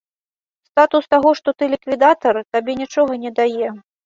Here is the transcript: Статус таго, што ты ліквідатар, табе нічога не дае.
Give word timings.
Статус 0.71 1.05
таго, 1.15 1.33
што 1.41 1.49
ты 1.59 1.67
ліквідатар, 1.75 2.41
табе 2.57 2.79
нічога 2.81 3.21
не 3.29 3.35
дае. 3.43 3.69